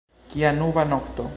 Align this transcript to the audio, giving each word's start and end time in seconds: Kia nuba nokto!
Kia 0.29 0.51
nuba 0.57 0.83
nokto! 0.85 1.23